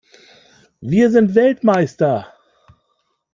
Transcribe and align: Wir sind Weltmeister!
Wir 0.79 1.11
sind 1.11 1.35
Weltmeister! 1.35 2.33